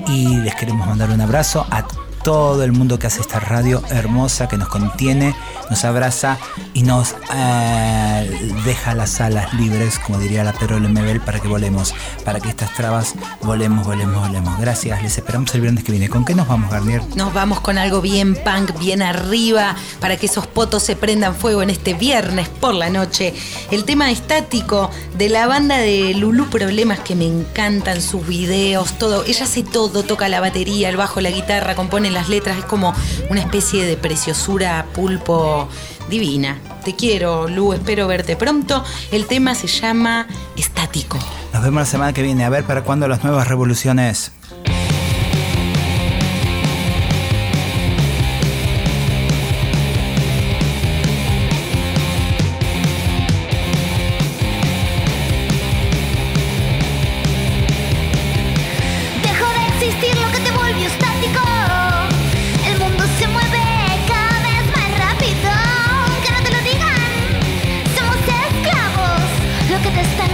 [0.08, 1.86] y les queremos mandar un abrazo a
[2.24, 5.36] todo el mundo que hace esta radio hermosa que nos contiene,
[5.74, 6.38] nos abraza
[6.76, 11.96] y nos eh, deja las alas libres, como diría la Pedro Lemebel, para que volemos,
[12.24, 14.60] para que estas trabas volemos, volemos, volemos.
[14.60, 16.10] Gracias, les esperamos el viernes que viene.
[16.10, 17.02] ¿Con qué nos vamos, Garnier?
[17.16, 21.64] Nos vamos con algo bien punk, bien arriba, para que esos potos se prendan fuego
[21.64, 23.34] en este viernes por la noche.
[23.72, 29.24] El tema estático de la banda de Lulu Problemas que me encantan sus videos, todo.
[29.26, 32.94] Ella hace todo, toca la batería, el bajo, la guitarra, compone las letras, es como
[33.32, 35.63] una especie de preciosura pulpo
[36.10, 36.60] divina.
[36.84, 38.84] Te quiero, Lu, espero verte pronto.
[39.12, 41.18] El tema se llama Estático.
[41.54, 42.46] Nos vemos la semana que viene.
[42.46, 44.32] A ver para cuándo las nuevas revoluciones.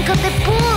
[0.09, 0.68] Tylko they pull.